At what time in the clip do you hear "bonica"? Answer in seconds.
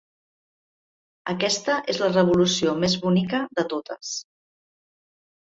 3.05-3.43